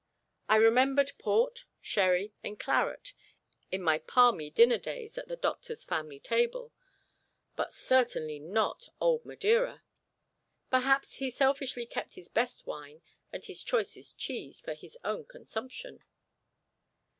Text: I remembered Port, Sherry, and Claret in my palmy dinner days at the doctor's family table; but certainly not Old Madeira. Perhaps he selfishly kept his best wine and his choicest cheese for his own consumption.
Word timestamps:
I 0.49 0.55
remembered 0.55 1.11
Port, 1.19 1.65
Sherry, 1.79 2.33
and 2.43 2.59
Claret 2.59 3.13
in 3.71 3.83
my 3.83 3.99
palmy 3.99 4.49
dinner 4.49 4.79
days 4.79 5.15
at 5.15 5.27
the 5.27 5.35
doctor's 5.35 5.83
family 5.83 6.19
table; 6.19 6.73
but 7.55 7.71
certainly 7.71 8.39
not 8.39 8.89
Old 8.99 9.23
Madeira. 9.25 9.83
Perhaps 10.71 11.17
he 11.17 11.29
selfishly 11.29 11.85
kept 11.85 12.15
his 12.15 12.29
best 12.29 12.65
wine 12.65 13.03
and 13.31 13.45
his 13.45 13.63
choicest 13.63 14.17
cheese 14.17 14.59
for 14.59 14.73
his 14.73 14.97
own 15.03 15.23
consumption. 15.25 16.01